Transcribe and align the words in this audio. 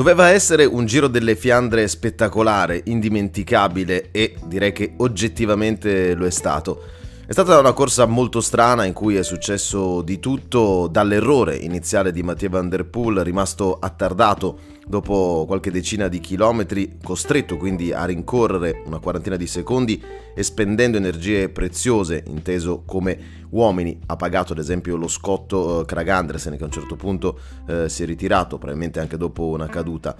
Doveva 0.00 0.30
essere 0.30 0.64
un 0.64 0.86
Giro 0.86 1.08
delle 1.08 1.36
Fiandre 1.36 1.86
spettacolare, 1.86 2.80
indimenticabile 2.86 4.08
e 4.12 4.34
direi 4.46 4.72
che 4.72 4.94
oggettivamente 4.96 6.14
lo 6.14 6.24
è 6.24 6.30
stato. 6.30 6.84
È 7.26 7.32
stata 7.32 7.58
una 7.58 7.74
corsa 7.74 8.06
molto 8.06 8.40
strana 8.40 8.86
in 8.86 8.94
cui 8.94 9.16
è 9.16 9.22
successo 9.22 10.00
di 10.00 10.18
tutto, 10.18 10.88
dall'errore 10.90 11.54
iniziale 11.56 12.12
di 12.12 12.22
Mathieu 12.22 12.48
Van 12.48 12.70
Der 12.70 12.86
Poel, 12.86 13.22
rimasto 13.22 13.76
attardato 13.78 14.60
dopo 14.90 15.44
qualche 15.46 15.70
decina 15.70 16.08
di 16.08 16.18
chilometri, 16.18 16.98
costretto 17.02 17.56
quindi 17.56 17.92
a 17.92 18.04
rincorrere 18.04 18.82
una 18.84 18.98
quarantina 18.98 19.36
di 19.36 19.46
secondi 19.46 20.02
e 20.34 20.42
spendendo 20.42 20.98
energie 20.98 21.48
preziose, 21.48 22.24
inteso 22.26 22.82
come 22.84 23.46
uomini. 23.50 23.98
Ha 24.06 24.16
pagato 24.16 24.52
ad 24.52 24.58
esempio 24.58 24.96
lo 24.96 25.08
scotto 25.08 25.80
eh, 25.80 25.84
Krag 25.86 26.08
Andersen 26.08 26.56
che 26.56 26.62
a 26.64 26.66
un 26.66 26.72
certo 26.72 26.96
punto 26.96 27.38
eh, 27.68 27.88
si 27.88 28.02
è 28.02 28.06
ritirato, 28.06 28.58
probabilmente 28.58 29.00
anche 29.00 29.16
dopo 29.16 29.46
una 29.46 29.68
caduta. 29.68 30.14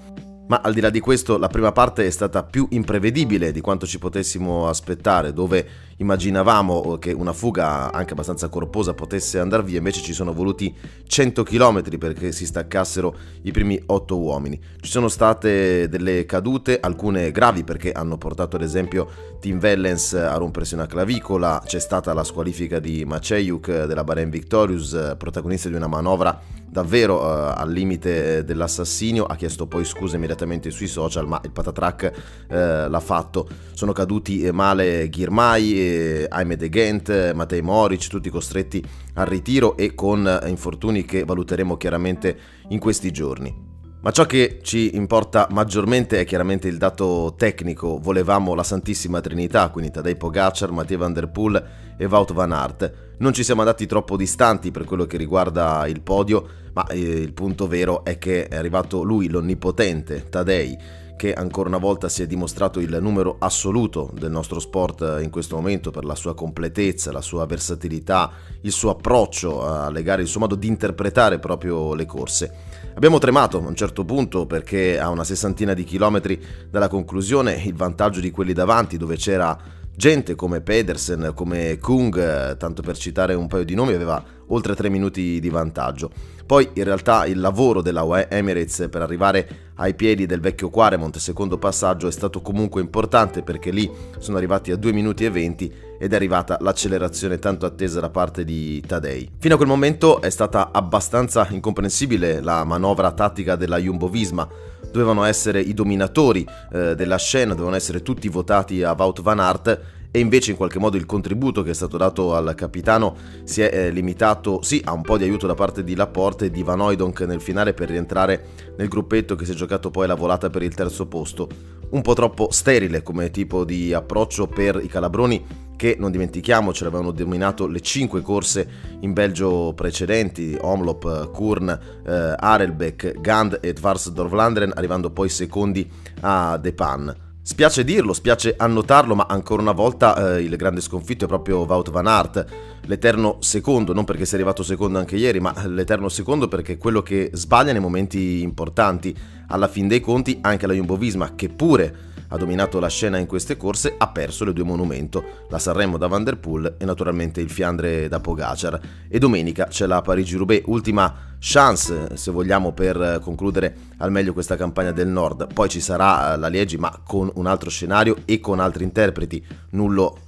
Ma 0.47 0.61
al 0.63 0.73
di 0.73 0.81
là 0.81 0.91
di 0.91 1.01
questo, 1.01 1.37
la 1.37 1.49
prima 1.49 1.71
parte 1.71 2.07
è 2.07 2.11
stata 2.11 2.43
più 2.43 2.67
imprevedibile 2.71 3.53
di 3.53 3.61
quanto 3.61 3.87
ci 3.87 3.99
potessimo 3.99 4.69
aspettare, 4.69 5.33
dove 5.33 5.65
immaginavamo 6.01 6.97
che 6.99 7.13
una 7.13 7.33
fuga 7.33 7.93
anche 7.93 8.13
abbastanza 8.13 8.49
corposa 8.49 8.95
potesse 8.95 9.39
andare 9.39 9.63
via, 9.63 9.79
invece 9.79 10.01
ci 10.03 10.13
sono 10.13 10.33
voluti 10.33 10.75
100 11.07 11.43
km 11.43 11.99
perché 11.99 12.33
si 12.33 12.47
staccassero 12.47 13.15
i 13.43 13.51
primi 13.53 13.81
8 13.85 14.19
uomini. 14.19 14.59
Ci 14.81 14.91
sono 14.91 15.09
state 15.09 15.89
delle 15.89 16.25
cadute, 16.25 16.81
alcune 16.81 17.31
gravi 17.31 17.65
perché 17.65 17.93
hanno 17.93 18.17
portato 18.17 18.57
ad 18.57 18.63
esempio 18.63 19.09
Tim 19.41 19.59
Vellens 19.59 20.15
a 20.15 20.37
rompersi 20.37 20.75
una 20.75 20.87
clavicola, 20.87 21.63
c'è 21.65 21.79
stata 21.79 22.15
la 22.15 22.25
squalifica 22.25 22.79
di 22.79 23.05
Maceiuk 23.05 23.85
della 23.85 24.05
Bahrain 24.05 24.31
Victorious, 24.31 25.15
protagonista 25.19 25.69
di 25.69 25.75
una 25.75 25.87
manovra 25.87 26.59
davvero 26.71 27.21
uh, 27.21 27.53
al 27.57 27.71
limite 27.71 28.45
dell'assassinio, 28.45 29.25
ha 29.27 29.35
chiesto 29.35 29.67
poi 29.67 29.85
scusa 29.85 30.17
immediatamente 30.17 30.71
sui 30.71 30.87
social, 30.87 31.27
ma 31.27 31.41
il 31.43 31.51
patatrack 31.51 32.13
uh, 32.49 32.55
l'ha 32.89 33.01
fatto. 33.01 33.49
Sono 33.73 33.93
caduti 33.93 34.49
male 34.53 35.09
Ghirmai, 35.09 35.90
Ahmed 36.29 36.69
Gent, 36.69 37.33
Matei 37.33 37.63
Moric, 37.63 38.09
tutti 38.09 38.31
costretti 38.31 38.85
al 39.15 39.27
ritiro 39.27 39.77
e 39.77 39.95
con 39.95 40.41
infortuni 40.47 41.05
che 41.05 41.25
valuteremo 41.25 41.77
chiaramente 41.77 42.37
in 42.69 42.79
questi 42.79 43.11
giorni. 43.11 43.69
Ma 44.03 44.13
ciò 44.13 44.25
che 44.25 44.61
ci 44.63 44.97
importa 44.97 45.47
maggiormente 45.51 46.21
è 46.21 46.25
chiaramente 46.25 46.69
il 46.69 46.79
dato 46.79 47.35
tecnico. 47.37 47.99
Volevamo 47.99 48.55
la 48.55 48.63
Santissima 48.63 49.21
Trinità, 49.21 49.69
quindi 49.69 49.91
Tadej 49.91 50.17
Pogacar, 50.17 50.71
Mathieu 50.71 50.99
Van 50.99 51.13
Der 51.13 51.29
Poel 51.29 51.63
e 51.99 52.07
Wout 52.07 52.33
Van 52.33 52.53
Aert. 52.53 53.09
Non 53.19 53.35
ci 53.35 53.45
siamo 53.45 53.61
andati 53.61 53.85
troppo 53.85 54.17
distanti 54.17 54.71
per 54.71 54.85
quello 54.85 55.05
che 55.05 55.19
riguarda 55.19 55.87
il 55.87 56.01
podio, 56.01 56.47
ma 56.73 56.87
eh, 56.87 56.99
il 56.99 57.35
punto 57.35 57.67
vero 57.67 58.03
è 58.03 58.17
che 58.17 58.49
è 58.49 58.57
arrivato 58.57 59.03
lui, 59.03 59.29
l'onnipotente 59.29 60.31
Tadej, 60.31 60.79
che 61.21 61.35
ancora 61.35 61.69
una 61.69 61.77
volta 61.77 62.09
si 62.09 62.23
è 62.23 62.27
dimostrato 62.27 62.81
il 62.81 62.97
numero 62.99 63.37
assoluto 63.41 64.11
del 64.15 64.31
nostro 64.31 64.59
sport 64.59 65.19
in 65.21 65.29
questo 65.29 65.55
momento 65.55 65.91
per 65.91 66.07
la 66.07 66.15
sua 66.15 66.35
completezza, 66.35 67.13
la 67.13 67.21
sua 67.21 67.45
versatilità, 67.45 68.31
il 68.63 68.73
suo 68.73 68.89
approccio 68.89 69.63
alle 69.63 70.03
gare, 70.03 70.23
il 70.23 70.29
suo 70.29 70.41
modo 70.41 70.55
di 70.55 70.67
interpretare 70.67 71.39
proprio 71.39 71.93
le 71.93 72.07
corse. 72.07 72.51
Abbiamo 72.95 73.19
tremato 73.19 73.59
a 73.59 73.61
un 73.61 73.75
certo 73.75 74.07
punto 74.07 74.47
perché 74.47 74.99
a 74.99 75.11
una 75.11 75.25
sessantina 75.25 75.75
di 75.75 75.85
chilometri 75.85 76.43
dalla 76.71 76.89
conclusione 76.89 77.53
il 77.67 77.75
vantaggio 77.75 78.21
di 78.21 78.31
quelli 78.31 78.55
davanti 78.55 78.97
dove 78.97 79.17
c'era 79.17 79.59
gente 79.95 80.35
come 80.35 80.63
Pedersen, 80.63 81.33
come 81.35 81.77
Kung, 81.77 82.57
tanto 82.57 82.81
per 82.81 82.97
citare 82.97 83.35
un 83.35 83.47
paio 83.47 83.65
di 83.65 83.75
nomi, 83.75 83.93
aveva 83.93 84.25
oltre 84.47 84.75
3 84.75 84.89
minuti 84.89 85.39
di 85.39 85.51
vantaggio. 85.51 86.11
Poi 86.51 86.69
in 86.73 86.83
realtà 86.83 87.27
il 87.27 87.39
lavoro 87.39 87.81
della 87.81 88.29
Emirates 88.29 88.89
per 88.91 89.03
arrivare 89.03 89.71
ai 89.77 89.95
piedi 89.95 90.27
del 90.27 90.41
vecchio 90.41 90.69
Quaremont, 90.69 91.17
secondo 91.19 91.59
passaggio, 91.59 92.09
è 92.09 92.11
stato 92.11 92.43
comunque 92.43 92.81
importante 92.81 93.45
perché 93.45 93.71
lì 93.71 93.89
sono 94.19 94.37
arrivati 94.37 94.73
a 94.73 94.77
2 94.77 94.93
minuti 94.93 95.25
e 95.25 95.31
20 95.31 95.73
ed 96.01 96.13
è 96.13 96.17
arrivata 96.17 96.59
l'accelerazione 96.61 97.39
tanto 97.39 97.67
attesa 97.67 98.01
da 98.01 98.11
parte 98.11 98.43
di 98.43 98.83
Tadei. 98.85 99.31
Fino 99.39 99.55
a 99.55 99.57
quel 99.57 99.69
momento 99.69 100.21
è 100.21 100.29
stata 100.29 100.71
abbastanza 100.73 101.47
incomprensibile 101.51 102.41
la 102.41 102.65
manovra 102.65 103.13
tattica 103.13 103.55
della 103.55 103.79
Jumbo 103.79 104.09
Visma. 104.09 104.49
Dovevano 104.91 105.23
essere 105.23 105.61
i 105.61 105.73
dominatori 105.73 106.45
eh, 106.73 106.97
della 106.97 107.17
scena, 107.17 107.53
dovevano 107.53 107.77
essere 107.77 108.03
tutti 108.03 108.29
votati 108.29 108.83
a 108.83 108.97
Wout 108.99 109.23
van 109.23 109.39
Aert 109.39 110.00
e 110.11 110.19
invece 110.19 110.51
in 110.51 110.57
qualche 110.57 110.79
modo 110.79 110.97
il 110.97 111.07
contributo 111.07 111.63
che 111.63 111.71
è 111.71 111.75
stato 111.75 111.97
dato 111.97 112.35
al 112.35 112.55
capitano 112.55 113.17
si 113.45 113.63
è 113.63 113.71
eh, 113.73 113.91
limitato 113.91 114.61
sì 114.63 114.81
a 114.85 114.93
un 114.93 115.03
po' 115.03 115.17
di 115.17 115.25
aiuto 115.25 115.47
da 115.47 115.55
parte 115.55 115.85
di 115.85 115.95
Laporte 115.95 116.47
e 116.47 116.51
di 116.51 116.63
Van 116.63 116.81
Oydonk 116.81 117.21
nel 117.23 117.41
finale 117.41 117.75
per 117.75 117.89
rientrare 117.89 118.47
nel 118.77 118.89
gruppetto 118.89 119.37
che 119.37 119.45
si 119.45 119.53
è 119.53 119.55
giocato 119.55 119.91
poi 119.91 120.07
la 120.07 120.15
volata 120.15 120.51
per 120.51 120.63
il 120.63 120.75
terzo 120.75 121.07
posto 121.07 121.49
un 121.91 122.03
po' 122.03 122.15
troppo 122.15 122.49
sterile 122.51 123.03
come 123.03 123.31
tipo 123.31 123.65
di 123.65 123.93
approccio 123.93 124.47
per 124.47 124.81
i 124.83 124.89
calabroni 124.89 125.69
che 125.77 125.97
non 125.99 126.11
dimentichiamoci 126.11 126.85
avevano 126.85 127.11
dominato 127.11 127.67
le 127.67 127.81
5 127.81 128.21
corse 128.21 128.69
in 129.01 129.15
Belgio 129.15 129.73
precedenti, 129.75 130.55
Omlop, 130.61 131.31
Kurn, 131.31 131.71
eh, 131.71 132.35
Arelbeck, 132.37 133.19
Gand 133.23 133.61
e 133.63 133.73
Tvars 133.73 134.11
Dorvlanderen 134.11 134.73
arrivando 134.75 135.11
poi 135.11 135.31
secondi 135.31 135.91
a 136.21 136.59
Depan. 136.59 137.30
Spiace 137.51 137.83
dirlo, 137.83 138.13
spiace 138.13 138.55
annotarlo, 138.57 139.17
ma 139.17 139.27
ancora 139.29 139.61
una 139.61 139.73
volta 139.73 140.37
eh, 140.37 140.43
il 140.43 140.55
grande 140.55 140.81
sconfitto 140.81 141.25
è 141.25 141.27
proprio 141.27 141.65
Wout 141.65 141.91
van 141.91 142.07
Aert, 142.07 142.47
l'eterno 142.83 143.39
secondo, 143.41 143.93
non 143.93 144.05
perché 144.05 144.25
sia 144.25 144.37
arrivato 144.37 144.63
secondo 144.63 145.01
anche 145.01 145.17
ieri, 145.17 145.41
ma 145.41 145.53
l'eterno 145.67 146.09
secondo 146.09 146.47
perché 146.47 146.75
è 146.75 146.79
quello 146.79 147.03
che 147.03 147.29
sbaglia 147.33 147.73
nei 147.73 147.81
momenti 147.81 148.41
importanti. 148.43 149.13
Alla 149.49 149.67
fin 149.67 149.89
dei 149.89 149.99
conti 149.99 150.39
anche 150.41 150.69
la 150.69 150.75
Jumbo-Visma, 150.75 151.35
che 151.35 151.49
pure 151.49 152.10
ha 152.33 152.37
dominato 152.37 152.81
la 152.81 152.89
scena 152.89 153.19
in 153.19 153.27
queste 153.27 153.57
corse, 153.57 153.95
ha 153.97 154.09
perso 154.09 154.45
le 154.45 154.53
due 154.53 154.65
monumento, 154.65 155.23
la 155.49 155.59
Sanremo 155.59 155.97
da 155.97 156.07
Van 156.07 156.25
Der 156.25 156.39
Poel 156.39 156.77
e 156.79 156.85
naturalmente 156.85 157.41
il 157.41 157.51
Fiandre 157.51 158.09
da 158.09 158.21
Pogacar. 158.21 158.81
E 159.09 159.19
domenica 159.19 159.67
c'è 159.67 159.87
la 159.87 160.01
Parigi-Roubaix, 160.01 160.63
ultima 160.67 161.29
chance 161.39 162.17
se 162.17 162.31
vogliamo 162.31 162.73
per 162.73 163.21
concludere 163.23 163.75
al 163.99 164.11
meglio 164.11 164.33
questa 164.33 164.57
campagna 164.57 164.93
del 164.93 165.09
Nord. 165.09 165.53
Poi 165.53 165.69
ci 165.69 165.81
sarà 165.81 166.37
la 166.37 166.49
Liegi 166.49 166.77
ma 166.77 167.01
con 167.05 167.31
un 167.35 167.47
altro 167.47 167.71
scenario 167.71 168.17
e 168.25 168.41
con 168.41 168.61
altri 168.61 168.85
interpreti, 168.85 169.45
nullo 169.71 170.19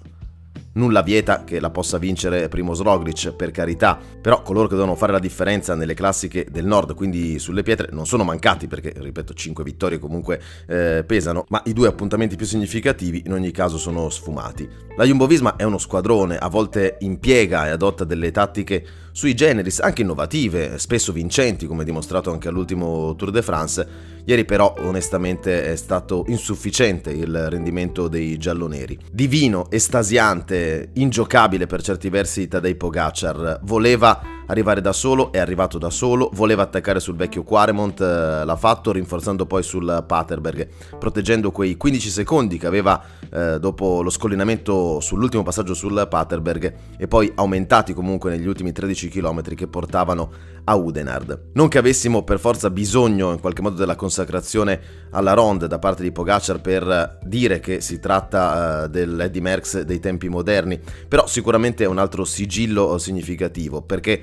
Nulla 0.75 1.03
vieta 1.03 1.45
che 1.45 1.61
la 1.61 1.69
possa 1.69 1.99
vincere 1.99 2.49
Primo 2.49 2.75
Roglic, 2.75 3.33
per 3.33 3.51
carità, 3.51 3.99
però 4.21 4.41
coloro 4.41 4.69
che 4.69 4.75
devono 4.75 4.95
fare 4.95 5.13
la 5.13 5.19
differenza 5.19 5.75
nelle 5.75 5.93
classiche 5.93 6.47
del 6.51 6.65
nord, 6.65 6.95
quindi 6.95 7.39
sulle 7.39 7.63
pietre, 7.63 7.89
non 7.93 8.07
sono 8.07 8.25
mancati 8.25 8.69
perché, 8.69 8.95
ripeto, 8.97 9.35
5 9.35 9.65
vittorie 9.65 9.99
comunque 9.99 10.41
eh, 10.67 11.05
pesano, 11.07 11.45
ma 11.49 11.61
i 11.67 11.75
due 11.75 11.89
appuntamenti 11.89 12.37
più 12.37 12.47
significativi 12.47 13.23
in 13.27 13.33
ogni 13.33 13.51
caso 13.51 13.77
sono 13.77 14.09
sfumati. 14.09 14.67
La 14.97 15.05
Jumbo-Visma 15.05 15.57
è 15.57 15.65
uno 15.65 15.79
squadrone, 15.79 16.39
a 16.39 16.49
volte 16.49 16.97
impiega 17.01 17.67
e 17.67 17.71
adotta 17.71 18.05
delle 18.05 18.31
tattiche 18.31 18.87
sui 19.13 19.35
generis, 19.35 19.81
anche 19.81 20.03
innovative, 20.03 20.79
spesso 20.79 21.13
vincenti, 21.13 21.67
come 21.67 21.85
dimostrato 21.85 22.33
anche 22.33 22.49
all'ultimo 22.49 23.15
Tour 23.15 23.31
de 23.31 23.43
France, 23.43 24.11
Ieri 24.25 24.45
però 24.45 24.75
onestamente 24.79 25.73
è 25.73 25.75
stato 25.75 26.25
insufficiente 26.29 27.11
il 27.11 27.51
rendimento 27.51 28.07
dei 28.07 28.39
gialloneri. 28.39 28.97
Divino, 29.11 29.69
estasiante, 29.69 30.91
ingiocabile 30.95 31.67
per 31.67 31.83
certi 31.83 32.09
versi 32.09 32.47
Tadej 32.47 32.77
Pogacar, 32.77 33.59
voleva 33.65 34.42
arrivare 34.47 34.81
da 34.81 34.93
solo, 34.93 35.33
è 35.33 35.39
arrivato 35.39 35.79
da 35.79 35.91
solo, 35.91 36.31
voleva 36.35 36.63
attaccare 36.63 37.01
sul 37.01 37.17
vecchio 37.17 37.43
Quaremont, 37.43 38.01
eh, 38.01 38.45
l'ha 38.45 38.57
fatto 38.57 38.93
rinforzando 38.93 39.47
poi 39.47 39.63
sul 39.63 40.05
Paterberg, 40.07 40.69
proteggendo 40.99 41.51
quei 41.51 41.77
15 41.77 42.11
secondi 42.11 42.59
che 42.59 42.67
aveva 42.67 43.03
eh, 43.31 43.59
dopo 43.59 44.03
lo 44.03 44.11
scollinamento 44.11 45.01
sull'ultimo 45.01 45.43
passaggio 45.43 45.75
sul 45.75 46.07
Paterberg 46.09 46.75
e 46.97 47.09
poi 47.09 47.31
aumentati 47.35 47.93
comunque 47.95 48.31
negli 48.31 48.47
ultimi 48.47 48.73
13 48.73 49.09
km 49.09 49.55
che 49.55 49.67
portavano 49.67 50.31
a 50.65 50.77
Udenard. 50.77 51.51
Non 51.55 51.69
che 51.69 51.79
avessimo 51.79 52.23
per 52.23 52.39
forza 52.39 52.71
bisogno 52.71 53.33
in 53.33 53.41
qualche 53.41 53.63
modo 53.63 53.77
della 53.77 53.97
consacrazione 53.97 54.81
alla 55.11 55.33
Ronde 55.33 55.67
da 55.67 55.79
parte 55.79 56.03
di 56.03 56.13
Pogacar 56.13 56.61
per 56.61 57.19
dire 57.25 57.61
che 57.61 57.81
si 57.81 57.99
tratta 57.99 58.85
uh, 58.85 58.89
dell'Eddie 58.89 59.41
Merckx 59.41 59.81
dei 59.83 59.99
tempi 59.99 60.29
moderni, 60.29 60.81
però 61.09 61.27
sicuramente 61.27 61.85
è 61.85 61.87
un 61.87 61.99
altro 61.99 62.25
sigillo 62.25 62.99
significativo 62.99 63.83
perché 63.83 64.23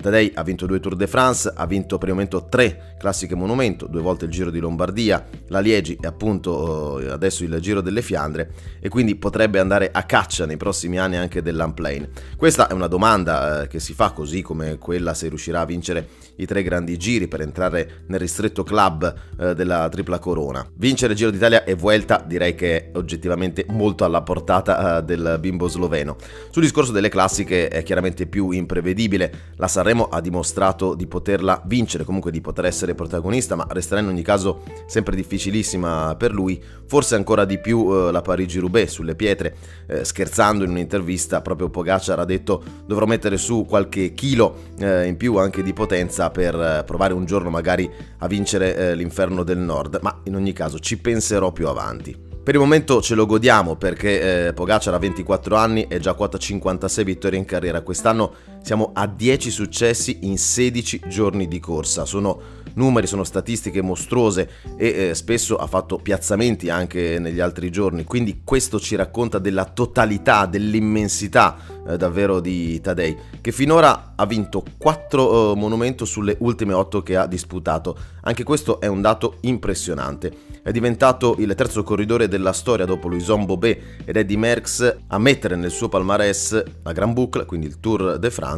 Tadei 0.00 0.30
ha 0.34 0.42
vinto 0.42 0.66
due 0.66 0.80
Tour 0.80 0.96
de 0.96 1.06
France, 1.06 1.52
ha 1.54 1.66
vinto 1.66 1.98
per 1.98 2.08
il 2.08 2.14
momento 2.14 2.46
tre 2.48 2.94
classiche 2.98 3.34
monumento, 3.34 3.86
due 3.86 4.00
volte 4.00 4.24
il 4.24 4.30
Giro 4.30 4.50
di 4.50 4.58
Lombardia, 4.58 5.24
la 5.48 5.60
Liegi 5.60 5.98
e 6.00 6.06
appunto 6.06 7.00
eh, 7.00 7.10
adesso 7.10 7.44
il 7.44 7.58
Giro 7.60 7.80
delle 7.80 8.02
Fiandre 8.02 8.50
e 8.80 8.88
quindi 8.88 9.16
potrebbe 9.16 9.58
andare 9.58 9.90
a 9.92 10.02
caccia 10.04 10.46
nei 10.46 10.56
prossimi 10.56 10.98
anni 10.98 11.16
anche 11.16 11.42
dell'Unplane. 11.42 12.10
Questa 12.36 12.68
è 12.68 12.72
una 12.72 12.86
domanda 12.86 13.62
eh, 13.62 13.68
che 13.68 13.80
si 13.80 13.94
fa 13.94 14.10
così 14.10 14.42
come 14.42 14.78
quella 14.78 15.14
se 15.14 15.28
riuscirà 15.28 15.60
a 15.60 15.66
vincere 15.66 16.08
i 16.36 16.46
tre 16.46 16.62
grandi 16.62 16.96
giri 16.98 17.28
per 17.28 17.40
entrare 17.40 18.04
nel 18.06 18.20
ristretto 18.20 18.62
club 18.62 19.14
eh, 19.38 19.54
della 19.54 19.88
tripla 19.88 20.18
corona. 20.18 20.66
Vincere 20.74 21.14
Giro 21.14 21.30
d'Italia 21.30 21.64
e 21.64 21.74
Vuelta 21.74 22.22
direi 22.24 22.54
che 22.54 22.76
è 22.76 22.90
oggettivamente 22.96 23.64
molto 23.70 24.04
alla 24.04 24.22
portata 24.22 25.00
del 25.00 25.38
bimbo 25.40 25.68
sloveno. 25.68 26.16
Sul 26.50 26.62
discorso 26.62 26.92
delle 26.92 27.08
classiche 27.08 27.68
è 27.68 27.82
chiaramente 27.82 28.26
più 28.26 28.50
imprevedibile, 28.50 29.32
la 29.56 29.66
La 29.66 29.72
Sanremo 29.86 30.08
ha 30.08 30.20
dimostrato 30.20 30.96
di 30.96 31.06
poterla 31.06 31.62
vincere, 31.64 32.02
comunque 32.02 32.32
di 32.32 32.40
poter 32.40 32.64
essere 32.64 32.96
protagonista, 32.96 33.54
ma 33.54 33.68
resterà 33.70 34.00
in 34.00 34.08
ogni 34.08 34.22
caso 34.22 34.62
sempre 34.86 35.14
difficilissima 35.14 36.16
per 36.16 36.32
lui, 36.32 36.60
forse 36.86 37.14
ancora 37.14 37.44
di 37.44 37.60
più 37.60 37.88
eh, 37.92 38.10
la 38.10 38.20
Parigi-Roubaix 38.20 38.88
sulle 38.88 39.14
pietre, 39.14 39.54
eh, 39.86 40.04
scherzando 40.04 40.64
in 40.64 40.70
un'intervista 40.70 41.40
proprio 41.40 41.70
Pogacar 41.70 42.18
ha 42.18 42.24
detto 42.24 42.64
dovrò 42.84 43.06
mettere 43.06 43.36
su 43.36 43.64
qualche 43.64 44.12
chilo 44.12 44.56
eh, 44.80 45.06
in 45.06 45.16
più 45.16 45.36
anche 45.36 45.62
di 45.62 45.72
potenza 45.72 46.30
per 46.30 46.56
eh, 46.56 46.82
provare 46.84 47.14
un 47.14 47.24
giorno 47.24 47.48
magari 47.48 47.88
a 48.18 48.26
vincere 48.26 48.74
eh, 48.74 48.94
l'inferno 48.96 49.44
del 49.44 49.58
nord, 49.58 50.00
ma 50.02 50.20
in 50.24 50.34
ogni 50.34 50.52
caso 50.52 50.80
ci 50.80 50.98
penserò 50.98 51.52
più 51.52 51.68
avanti. 51.68 52.26
Per 52.46 52.54
il 52.54 52.60
momento 52.60 53.02
ce 53.02 53.16
lo 53.16 53.26
godiamo 53.26 53.74
perché 53.74 54.46
eh, 54.46 54.52
Pogacar 54.52 54.94
ha 54.94 54.98
24 54.98 55.56
anni 55.56 55.86
e 55.88 55.98
già 55.98 56.14
quota 56.14 56.38
56 56.38 57.02
vittorie 57.02 57.40
in 57.40 57.44
carriera. 57.44 57.80
Quest'anno 57.80 58.32
siamo 58.66 58.90
a 58.94 59.06
10 59.06 59.52
successi 59.52 60.18
in 60.22 60.38
16 60.38 61.02
giorni 61.06 61.46
di 61.46 61.60
corsa. 61.60 62.04
Sono 62.04 62.64
numeri, 62.74 63.06
sono 63.06 63.22
statistiche 63.22 63.80
mostruose 63.80 64.50
e 64.76 64.88
eh, 64.88 65.14
spesso 65.14 65.56
ha 65.56 65.68
fatto 65.68 65.98
piazzamenti 65.98 66.68
anche 66.68 67.20
negli 67.20 67.38
altri 67.38 67.70
giorni. 67.70 68.02
Quindi 68.02 68.40
questo 68.42 68.80
ci 68.80 68.96
racconta 68.96 69.38
della 69.38 69.66
totalità, 69.66 70.46
dell'immensità 70.46 71.56
eh, 71.86 71.96
davvero 71.96 72.40
di 72.40 72.80
Tadei, 72.80 73.16
che 73.40 73.52
finora 73.52 74.14
ha 74.16 74.26
vinto 74.26 74.64
4 74.76 75.52
eh, 75.52 75.56
monumento 75.56 76.04
sulle 76.04 76.36
ultime 76.40 76.72
8 76.72 77.02
che 77.02 77.16
ha 77.16 77.26
disputato. 77.26 77.96
Anche 78.22 78.42
questo 78.42 78.80
è 78.80 78.86
un 78.86 79.00
dato 79.00 79.36
impressionante. 79.42 80.54
È 80.62 80.72
diventato 80.72 81.36
il 81.38 81.54
terzo 81.54 81.84
corridore 81.84 82.26
della 82.26 82.52
storia 82.52 82.84
dopo 82.84 83.06
Louison 83.06 83.44
Bobet 83.44 84.02
ed 84.04 84.16
Eddie 84.16 84.36
Merckx 84.36 84.96
a 85.06 85.18
mettere 85.18 85.54
nel 85.54 85.70
suo 85.70 85.88
palmarès 85.88 86.62
la 86.82 86.92
Grand 86.92 87.12
Boucle, 87.12 87.44
quindi 87.44 87.68
il 87.68 87.78
Tour 87.78 88.18
de 88.18 88.30
France 88.32 88.55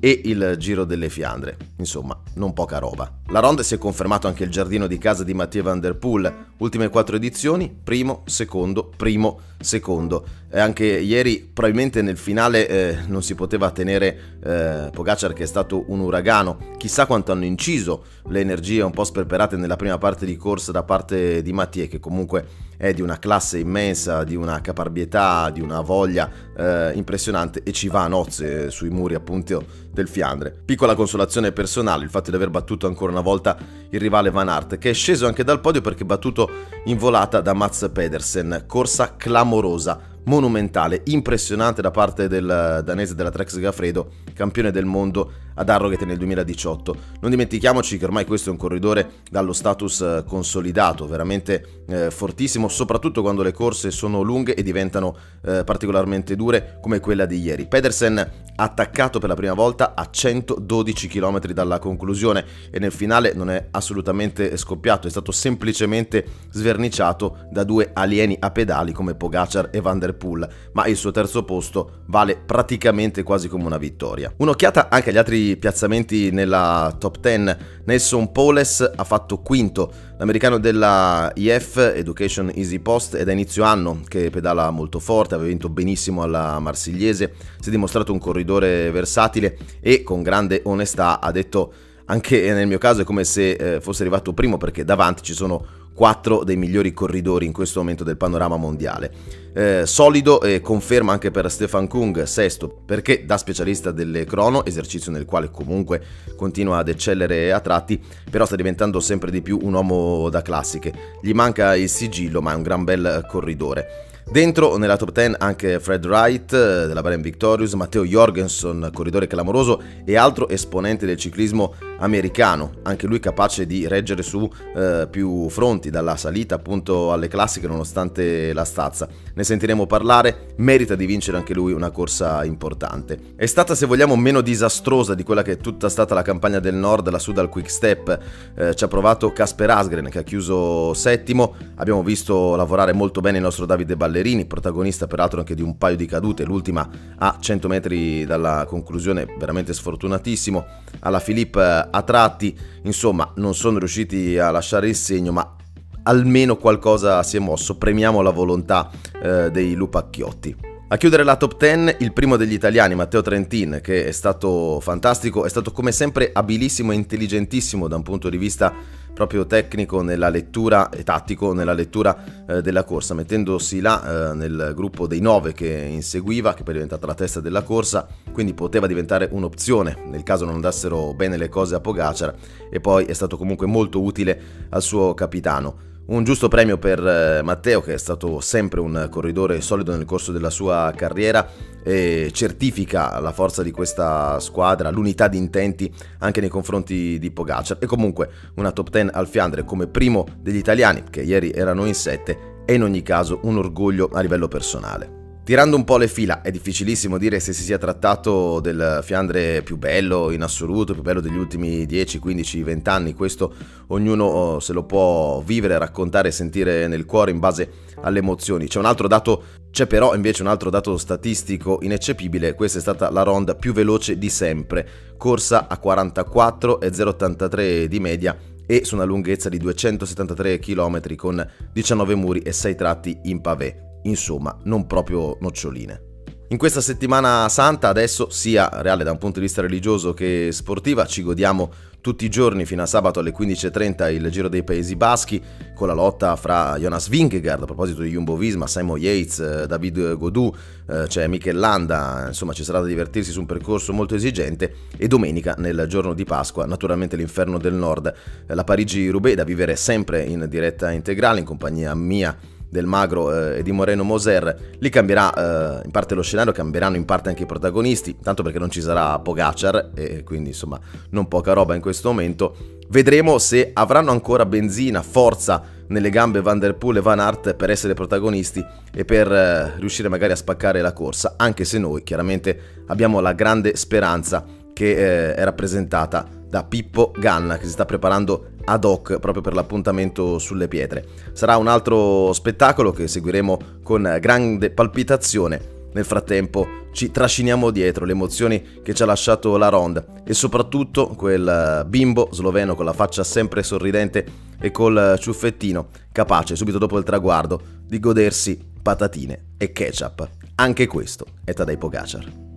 e 0.00 0.22
il 0.24 0.56
Giro 0.58 0.84
delle 0.84 1.08
Fiandre. 1.08 1.56
Insomma, 1.76 2.18
non 2.34 2.52
poca 2.52 2.78
roba. 2.78 3.20
La 3.26 3.40
Ronde 3.40 3.62
si 3.62 3.74
è 3.74 3.78
confermato 3.78 4.26
anche 4.26 4.44
il 4.44 4.50
giardino 4.50 4.86
di 4.86 4.98
casa 4.98 5.24
di 5.24 5.34
Mathieu 5.34 5.62
Van 5.62 5.80
Der 5.80 5.96
Poel. 5.96 6.48
Ultime 6.58 6.88
quattro 6.88 7.16
edizioni, 7.16 7.68
primo, 7.70 8.22
secondo, 8.26 8.90
primo, 8.96 9.40
secondo. 9.58 10.24
Anche 10.52 10.84
ieri, 10.84 11.48
probabilmente 11.52 12.02
nel 12.02 12.16
finale, 12.16 12.66
eh, 12.66 12.98
non 13.06 13.22
si 13.22 13.36
poteva 13.36 13.70
tenere 13.70 14.38
eh, 14.42 14.90
Pogacar 14.90 15.32
che 15.32 15.44
è 15.44 15.46
stato 15.46 15.84
un 15.88 16.00
uragano. 16.00 16.58
Chissà 16.76 17.06
quanto 17.06 17.30
hanno 17.30 17.44
inciso 17.44 18.04
le 18.28 18.40
energie 18.40 18.82
un 18.82 18.90
po' 18.90 19.04
sperperate 19.04 19.56
nella 19.56 19.76
prima 19.76 19.96
parte 19.98 20.26
di 20.26 20.36
corsa 20.36 20.72
da 20.72 20.82
parte 20.82 21.42
di 21.42 21.52
Mathieu, 21.52 21.86
che 21.86 22.00
comunque 22.00 22.68
è 22.76 22.92
di 22.92 23.02
una 23.02 23.18
classe 23.18 23.58
immensa, 23.58 24.24
di 24.24 24.34
una 24.34 24.60
caparbietà, 24.60 25.50
di 25.50 25.60
una 25.60 25.82
voglia 25.82 26.28
eh, 26.56 26.92
impressionante 26.94 27.62
e 27.62 27.72
ci 27.72 27.88
va 27.88 28.04
a 28.04 28.08
nozze 28.08 28.70
sui 28.70 28.88
muri 28.88 29.14
appunto 29.14 29.62
del 29.92 30.08
Fiandre. 30.08 30.62
Piccola 30.64 30.94
consolazione 30.94 31.52
personale 31.52 32.04
il 32.04 32.10
fatto 32.10 32.30
di 32.30 32.36
aver 32.36 32.50
battuto 32.50 32.86
ancora 32.86 33.12
una 33.12 33.20
volta 33.20 33.56
il 33.90 34.00
rivale 34.00 34.30
Van 34.30 34.48
Aert, 34.48 34.78
che 34.78 34.90
è 34.90 34.94
sceso 34.94 35.26
anche 35.26 35.44
dal 35.44 35.60
podio 35.60 35.80
perché 35.80 36.04
battuto 36.04 36.50
in 36.86 36.96
volata 36.96 37.40
da 37.40 37.52
Mats 37.52 37.88
Pedersen, 37.92 38.64
corsa 38.66 39.14
clamorosa 39.16 40.09
monumentale, 40.24 41.02
impressionante 41.06 41.82
da 41.82 41.90
parte 41.90 42.28
del 42.28 42.82
danese 42.84 43.14
della 43.14 43.30
Trex 43.30 43.58
Gafredo, 43.58 44.10
campione 44.34 44.70
del 44.70 44.84
mondo 44.84 45.32
ad 45.60 45.68
Arrogate 45.68 46.06
nel 46.06 46.16
2018. 46.16 46.96
Non 47.20 47.30
dimentichiamoci 47.30 47.98
che 47.98 48.04
ormai 48.06 48.24
questo 48.24 48.48
è 48.48 48.52
un 48.52 48.58
corridore 48.58 49.20
dallo 49.30 49.52
status 49.52 50.00
eh, 50.00 50.24
consolidato, 50.26 51.06
veramente 51.06 51.82
eh, 51.86 52.10
fortissimo, 52.10 52.68
soprattutto 52.68 53.20
quando 53.20 53.42
le 53.42 53.52
corse 53.52 53.90
sono 53.90 54.22
lunghe 54.22 54.54
e 54.54 54.62
diventano 54.62 55.14
eh, 55.44 55.62
particolarmente 55.64 56.34
dure 56.34 56.78
come 56.80 56.98
quella 57.00 57.26
di 57.26 57.40
ieri. 57.40 57.66
Pedersen 57.66 58.48
attaccato 58.56 59.18
per 59.18 59.28
la 59.28 59.34
prima 59.34 59.54
volta 59.54 59.94
a 59.94 60.08
112 60.10 61.08
km 61.08 61.40
dalla 61.52 61.78
conclusione 61.78 62.44
e 62.70 62.78
nel 62.78 62.92
finale 62.92 63.32
non 63.34 63.50
è 63.50 63.68
assolutamente 63.70 64.56
scoppiato, 64.56 65.06
è 65.06 65.10
stato 65.10 65.32
semplicemente 65.32 66.24
sverniciato 66.50 67.46
da 67.50 67.64
due 67.64 67.90
alieni 67.92 68.36
a 68.38 68.50
pedali 68.50 68.92
come 68.92 69.14
Pogacar 69.14 69.70
e 69.72 69.80
Van 69.80 69.98
der 69.98 70.14
Poel, 70.14 70.48
ma 70.72 70.86
il 70.86 70.96
suo 70.96 71.10
terzo 71.10 71.44
posto 71.44 72.02
vale 72.06 72.36
praticamente 72.36 73.22
quasi 73.22 73.48
come 73.48 73.64
una 73.64 73.78
vittoria. 73.78 74.32
Un'occhiata 74.36 74.88
anche 74.90 75.10
agli 75.10 75.16
altri 75.16 75.49
piazzamenti 75.56 76.30
nella 76.30 76.94
top 76.98 77.18
10. 77.20 77.56
Nelson 77.84 78.32
Poles 78.32 78.92
ha 78.94 79.04
fatto 79.04 79.38
quinto, 79.38 79.92
l'americano 80.18 80.58
della 80.58 81.30
IF 81.34 81.76
Education 81.76 82.50
Easy 82.54 82.78
Post 82.78 83.16
è 83.16 83.24
da 83.24 83.32
inizio 83.32 83.64
anno 83.64 84.00
che 84.06 84.30
pedala 84.30 84.70
molto 84.70 84.98
forte, 84.98 85.34
aveva 85.34 85.48
vinto 85.48 85.68
benissimo 85.68 86.22
alla 86.22 86.58
Marsigliese, 86.58 87.32
si 87.58 87.68
è 87.68 87.70
dimostrato 87.70 88.12
un 88.12 88.18
corridore 88.18 88.90
versatile 88.90 89.56
e 89.80 90.02
con 90.02 90.22
grande 90.22 90.60
onestà 90.64 91.20
ha 91.20 91.30
detto 91.30 91.72
anche 92.06 92.52
nel 92.52 92.66
mio 92.66 92.78
caso 92.78 93.02
è 93.02 93.04
come 93.04 93.24
se 93.24 93.52
eh, 93.52 93.80
fosse 93.80 94.02
arrivato 94.02 94.32
primo 94.32 94.56
perché 94.56 94.84
davanti 94.84 95.22
ci 95.22 95.32
sono 95.32 95.78
quattro 96.00 96.44
dei 96.44 96.56
migliori 96.56 96.94
corridori 96.94 97.44
in 97.44 97.52
questo 97.52 97.80
momento 97.80 98.04
del 98.04 98.16
panorama 98.16 98.56
mondiale. 98.56 99.12
Eh, 99.52 99.82
solido 99.84 100.40
e 100.40 100.62
conferma 100.62 101.12
anche 101.12 101.30
per 101.30 101.50
Stefan 101.50 101.88
Kung, 101.88 102.22
sesto, 102.22 102.74
perché 102.86 103.26
da 103.26 103.36
specialista 103.36 103.90
delle 103.90 104.24
crono, 104.24 104.64
esercizio 104.64 105.12
nel 105.12 105.26
quale 105.26 105.50
comunque 105.50 106.02
continua 106.36 106.78
ad 106.78 106.88
eccellere 106.88 107.52
a 107.52 107.60
tratti, 107.60 108.02
però 108.30 108.46
sta 108.46 108.56
diventando 108.56 108.98
sempre 108.98 109.30
di 109.30 109.42
più 109.42 109.58
un 109.60 109.74
uomo 109.74 110.30
da 110.30 110.40
classiche. 110.40 111.18
Gli 111.20 111.32
manca 111.32 111.76
il 111.76 111.90
sigillo, 111.90 112.40
ma 112.40 112.52
è 112.52 112.54
un 112.54 112.62
gran 112.62 112.82
bel 112.82 113.26
corridore. 113.28 114.08
Dentro 114.24 114.78
nella 114.78 114.96
top 114.96 115.12
10 115.12 115.34
anche 115.38 115.80
Fred 115.80 116.06
Wright 116.06 116.52
eh, 116.54 116.86
della 116.86 117.02
Bahrain 117.02 117.20
Victorious, 117.20 117.74
Matteo 117.74 118.06
Jorgensen, 118.06 118.88
corridore 118.94 119.26
clamoroso 119.26 119.82
e 120.04 120.16
altro 120.16 120.48
esponente 120.48 121.04
del 121.04 121.16
ciclismo 121.16 121.74
americano, 122.00 122.72
anche 122.82 123.06
lui 123.06 123.20
capace 123.20 123.66
di 123.66 123.86
reggere 123.88 124.22
su 124.22 124.48
eh, 124.74 125.08
più 125.10 125.48
fronti, 125.48 125.90
dalla 125.90 126.16
salita 126.16 126.56
appunto 126.56 127.12
alle 127.12 127.28
classiche 127.28 127.66
nonostante 127.66 128.52
la 128.52 128.64
stazza. 128.64 129.08
Ne 129.34 129.44
sentiremo 129.44 129.86
parlare, 129.86 130.54
merita 130.56 130.94
di 130.94 131.06
vincere 131.06 131.36
anche 131.36 131.54
lui 131.54 131.72
una 131.72 131.90
corsa 131.90 132.44
importante. 132.44 133.34
È 133.36 133.46
stata 133.46 133.74
se 133.74 133.86
vogliamo 133.86 134.16
meno 134.16 134.40
disastrosa 134.40 135.14
di 135.14 135.22
quella 135.22 135.42
che 135.42 135.52
è 135.52 135.56
tutta 135.56 135.88
stata 135.88 136.14
la 136.14 136.22
campagna 136.22 136.58
del 136.58 136.74
nord, 136.74 137.08
la 137.08 137.18
Sud 137.18 137.38
al 137.38 137.48
Quick 137.48 137.70
Step, 137.70 138.18
eh, 138.54 138.74
ci 138.74 138.84
ha 138.84 138.88
provato 138.88 139.32
Casper 139.32 139.70
Asgren 139.70 140.08
che 140.08 140.18
ha 140.18 140.22
chiuso 140.22 140.94
settimo, 140.94 141.54
abbiamo 141.76 142.02
visto 142.02 142.56
lavorare 142.56 142.92
molto 142.92 143.20
bene 143.20 143.38
il 143.38 143.42
nostro 143.42 143.66
Davide 143.66 143.96
Ballerini 143.96 144.46
protagonista 144.46 145.06
peraltro 145.06 145.40
anche 145.40 145.54
di 145.54 145.62
un 145.62 145.76
paio 145.78 145.96
di 145.96 146.06
cadute, 146.06 146.44
l'ultima 146.44 146.88
a 147.18 147.36
100 147.38 147.68
metri 147.68 148.24
dalla 148.24 148.64
conclusione, 148.66 149.26
veramente 149.38 149.72
sfortunatissimo, 149.72 150.64
alla 151.00 151.20
Filippo 151.20 151.60
eh, 151.60 151.88
a 151.90 152.02
tratti, 152.02 152.56
insomma 152.82 153.32
non 153.36 153.54
sono 153.54 153.78
riusciti 153.78 154.38
a 154.38 154.50
lasciare 154.50 154.88
il 154.88 154.96
segno, 154.96 155.32
ma 155.32 155.56
almeno 156.04 156.56
qualcosa 156.56 157.22
si 157.22 157.36
è 157.36 157.40
mosso, 157.40 157.76
premiamo 157.76 158.20
la 158.22 158.30
volontà 158.30 158.90
eh, 159.22 159.50
dei 159.50 159.74
Lupacchiotti. 159.74 160.68
A 160.92 160.96
chiudere 160.96 161.22
la 161.22 161.36
top 161.36 161.56
10 161.56 161.96
il 162.00 162.12
primo 162.12 162.36
degli 162.36 162.52
italiani, 162.52 162.96
Matteo 162.96 163.22
Trentin, 163.22 163.78
che 163.80 164.06
è 164.06 164.10
stato 164.10 164.80
fantastico, 164.80 165.44
è 165.44 165.48
stato 165.48 165.70
come 165.70 165.92
sempre 165.92 166.30
abilissimo 166.32 166.90
e 166.90 166.96
intelligentissimo 166.96 167.86
da 167.86 167.94
un 167.94 168.02
punto 168.02 168.28
di 168.28 168.36
vista 168.36 168.74
proprio 169.12 169.46
tecnico 169.46 170.02
nella 170.02 170.28
lettura 170.28 170.90
e 170.90 171.02
tattico 171.02 171.52
nella 171.52 171.72
lettura 171.72 172.44
eh, 172.46 172.62
della 172.62 172.84
corsa, 172.84 173.14
mettendosi 173.14 173.80
là 173.80 174.30
eh, 174.30 174.34
nel 174.34 174.72
gruppo 174.74 175.06
dei 175.06 175.20
nove 175.20 175.52
che 175.52 175.68
inseguiva, 175.68 176.54
che 176.54 176.62
poi 176.62 176.72
è 176.74 176.76
diventata 176.76 177.06
la 177.06 177.14
testa 177.14 177.40
della 177.40 177.62
corsa, 177.62 178.06
quindi 178.32 178.54
poteva 178.54 178.86
diventare 178.86 179.28
un'opzione 179.30 179.98
nel 180.06 180.22
caso 180.22 180.44
non 180.44 180.54
andassero 180.54 181.14
bene 181.14 181.36
le 181.36 181.48
cose 181.48 181.74
a 181.74 181.80
Pogacar 181.80 182.34
e 182.70 182.80
poi 182.80 183.04
è 183.04 183.12
stato 183.12 183.36
comunque 183.36 183.66
molto 183.66 184.02
utile 184.02 184.40
al 184.70 184.82
suo 184.82 185.14
capitano. 185.14 185.89
Un 186.10 186.24
giusto 186.24 186.48
premio 186.48 186.76
per 186.76 186.98
eh, 187.06 187.40
Matteo 187.40 187.80
che 187.80 187.94
è 187.94 187.96
stato 187.96 188.40
sempre 188.40 188.80
un 188.80 189.06
corridore 189.08 189.60
solido 189.60 189.94
nel 189.94 190.04
corso 190.04 190.32
della 190.32 190.50
sua 190.50 190.92
carriera 190.96 191.48
e 191.84 192.30
certifica 192.32 193.20
la 193.20 193.30
forza 193.30 193.62
di 193.62 193.70
questa 193.70 194.40
squadra, 194.40 194.90
l'unità 194.90 195.28
di 195.28 195.38
intenti 195.38 195.88
anche 196.18 196.40
nei 196.40 196.48
confronti 196.48 197.16
di 197.20 197.30
Pogacar 197.30 197.76
e 197.80 197.86
comunque 197.86 198.28
una 198.56 198.72
top 198.72 198.90
10 198.90 199.10
al 199.12 199.28
Fiandre 199.28 199.64
come 199.64 199.86
primo 199.86 200.26
degli 200.40 200.56
italiani 200.56 201.04
che 201.08 201.22
ieri 201.22 201.52
erano 201.52 201.84
in 201.84 201.94
7 201.94 202.64
è 202.66 202.72
in 202.72 202.82
ogni 202.82 203.02
caso 203.02 203.38
un 203.44 203.58
orgoglio 203.58 204.10
a 204.12 204.20
livello 204.20 204.48
personale. 204.48 205.19
Tirando 205.50 205.74
un 205.74 205.82
po' 205.82 205.96
le 205.96 206.06
fila, 206.06 206.42
è 206.42 206.52
difficilissimo 206.52 207.18
dire 207.18 207.40
se 207.40 207.52
si 207.52 207.64
sia 207.64 207.76
trattato 207.76 208.60
del 208.60 209.00
Fiandre 209.02 209.62
più 209.62 209.78
bello 209.78 210.30
in 210.30 210.42
assoluto, 210.42 210.92
più 210.92 211.02
bello 211.02 211.18
degli 211.18 211.36
ultimi 211.36 211.86
10, 211.86 212.20
15, 212.20 212.62
20 212.62 212.88
anni, 212.88 213.14
questo 213.14 213.52
ognuno 213.88 214.26
oh, 214.26 214.60
se 214.60 214.72
lo 214.72 214.84
può 214.84 215.42
vivere, 215.44 215.76
raccontare 215.76 216.28
e 216.28 216.30
sentire 216.30 216.86
nel 216.86 217.04
cuore 217.04 217.32
in 217.32 217.40
base 217.40 217.68
alle 218.02 218.20
emozioni. 218.20 218.68
C'è 218.68 218.78
un 218.78 218.84
altro 218.84 219.08
dato, 219.08 219.42
c'è 219.72 219.88
però 219.88 220.14
invece 220.14 220.42
un 220.42 220.48
altro 220.48 220.70
dato 220.70 220.96
statistico 220.96 221.80
ineccepibile, 221.82 222.54
questa 222.54 222.78
è 222.78 222.80
stata 222.80 223.10
la 223.10 223.24
ronda 223.24 223.56
più 223.56 223.72
veloce 223.72 224.18
di 224.18 224.30
sempre, 224.30 224.86
corsa 225.16 225.66
a 225.66 225.78
44 225.78 226.80
e 226.80 226.90
0,83 226.90 227.84
di 227.86 227.98
media 227.98 228.38
e 228.64 228.84
su 228.84 228.94
una 228.94 229.02
lunghezza 229.02 229.48
di 229.48 229.58
273 229.58 230.60
km 230.60 231.16
con 231.16 231.44
19 231.72 232.14
muri 232.14 232.38
e 232.38 232.52
6 232.52 232.76
tratti 232.76 233.18
in 233.24 233.40
pavé 233.40 233.88
insomma 234.02 234.56
non 234.64 234.86
proprio 234.86 235.36
noccioline. 235.40 236.08
In 236.52 236.58
questa 236.58 236.80
settimana 236.80 237.48
santa 237.48 237.86
adesso, 237.86 238.28
sia 238.28 238.68
reale 238.82 239.04
da 239.04 239.12
un 239.12 239.18
punto 239.18 239.38
di 239.38 239.46
vista 239.46 239.60
religioso 239.60 240.12
che 240.14 240.48
sportiva, 240.50 241.06
ci 241.06 241.22
godiamo 241.22 241.70
tutti 242.00 242.24
i 242.24 242.28
giorni 242.28 242.64
fino 242.64 242.82
a 242.82 242.86
sabato 242.86 243.20
alle 243.20 243.32
15.30 243.32 244.12
il 244.12 244.28
Giro 244.30 244.48
dei 244.48 244.64
Paesi 244.64 244.96
Baschi 244.96 245.40
con 245.76 245.86
la 245.86 245.92
lotta 245.92 246.34
fra 246.34 246.76
Jonas 246.76 247.08
Vingegaard, 247.08 247.62
a 247.62 247.66
proposito 247.66 248.02
di 248.02 248.10
Jumbo 248.10 248.36
Visma, 248.36 248.66
Simon 248.66 248.98
Yates, 248.98 249.38
eh, 249.38 249.66
David 249.68 250.16
Godou, 250.16 250.52
eh, 250.88 251.04
c'è 251.06 251.28
Michel 251.28 251.56
Landa, 251.56 252.24
insomma 252.26 252.52
ci 252.52 252.64
sarà 252.64 252.80
da 252.80 252.86
divertirsi 252.86 253.30
su 253.30 253.38
un 253.38 253.46
percorso 253.46 253.92
molto 253.92 254.16
esigente 254.16 254.74
e 254.96 255.06
domenica 255.06 255.54
nel 255.56 255.84
giorno 255.88 256.14
di 256.14 256.24
Pasqua 256.24 256.66
naturalmente 256.66 257.14
l'inferno 257.14 257.58
del 257.58 257.74
nord, 257.74 258.12
la 258.46 258.64
Parigi-Roubaix 258.64 259.36
da 259.36 259.44
vivere 259.44 259.76
sempre 259.76 260.24
in 260.24 260.46
diretta 260.48 260.90
integrale 260.90 261.38
in 261.38 261.44
compagnia 261.44 261.94
mia 261.94 262.36
del 262.70 262.86
Magro 262.86 263.34
eh, 263.34 263.58
e 263.58 263.62
di 263.62 263.72
Moreno 263.72 264.04
Moser, 264.04 264.76
lì 264.78 264.88
cambierà 264.88 265.80
eh, 265.80 265.82
in 265.84 265.90
parte 265.90 266.14
lo 266.14 266.22
scenario, 266.22 266.52
cambieranno 266.52 266.96
in 266.96 267.04
parte 267.04 267.28
anche 267.28 267.42
i 267.42 267.46
protagonisti, 267.46 268.16
tanto 268.22 268.42
perché 268.42 268.58
non 268.58 268.70
ci 268.70 268.80
sarà 268.80 269.18
Pogacar 269.18 269.90
e 269.94 270.22
quindi 270.24 270.50
insomma 270.50 270.78
non 271.10 271.28
poca 271.28 271.52
roba 271.52 271.74
in 271.74 271.80
questo 271.80 272.08
momento. 272.08 272.78
Vedremo 272.88 273.38
se 273.38 273.70
avranno 273.72 274.10
ancora 274.10 274.46
benzina, 274.46 275.02
forza 275.02 275.62
nelle 275.88 276.10
gambe 276.10 276.40
Van 276.40 276.58
Der 276.58 276.76
Poel 276.76 276.98
e 276.98 277.00
Van 277.00 277.20
Aert 277.20 277.54
per 277.54 277.70
essere 277.70 277.94
protagonisti 277.94 278.64
e 278.92 279.04
per 279.04 279.30
eh, 279.30 279.78
riuscire 279.78 280.08
magari 280.08 280.32
a 280.32 280.36
spaccare 280.36 280.80
la 280.80 280.92
corsa, 280.92 281.34
anche 281.36 281.64
se 281.64 281.78
noi 281.78 282.02
chiaramente 282.02 282.82
abbiamo 282.86 283.20
la 283.20 283.32
grande 283.32 283.76
speranza 283.76 284.44
che 284.72 284.90
eh, 284.90 285.34
è 285.34 285.44
rappresentata 285.44 286.26
da 286.48 286.64
Pippo 286.64 287.12
Ganna 287.16 287.58
che 287.58 287.66
si 287.66 287.70
sta 287.70 287.84
preparando 287.84 288.52
ad 288.70 288.84
hoc 288.84 289.18
proprio 289.18 289.42
per 289.42 289.52
l'appuntamento 289.54 290.38
sulle 290.38 290.68
pietre. 290.68 291.04
Sarà 291.32 291.56
un 291.56 291.66
altro 291.66 292.32
spettacolo 292.32 292.92
che 292.92 293.08
seguiremo 293.08 293.58
con 293.82 294.18
grande 294.20 294.70
palpitazione. 294.70 295.78
Nel 295.92 296.04
frattempo 296.04 296.66
ci 296.92 297.10
trasciniamo 297.10 297.70
dietro 297.70 298.04
le 298.04 298.12
emozioni 298.12 298.80
che 298.82 298.94
ci 298.94 299.02
ha 299.02 299.06
lasciato 299.06 299.56
la 299.56 299.68
Ronde 299.68 300.22
e 300.24 300.34
soprattutto 300.34 301.08
quel 301.08 301.84
bimbo 301.88 302.28
sloveno 302.30 302.76
con 302.76 302.84
la 302.84 302.92
faccia 302.92 303.24
sempre 303.24 303.64
sorridente 303.64 304.24
e 304.60 304.70
col 304.70 305.16
ciuffettino, 305.18 305.88
capace 306.12 306.54
subito 306.54 306.78
dopo 306.78 306.96
il 306.96 307.04
traguardo 307.04 307.60
di 307.84 307.98
godersi 307.98 308.60
patatine 308.80 309.46
e 309.56 309.72
ketchup. 309.72 310.28
Anche 310.56 310.86
questo 310.86 311.26
è 311.44 311.52
Tadej 311.52 311.78
Pogacar. 311.78 312.49